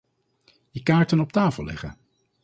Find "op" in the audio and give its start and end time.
1.19-1.31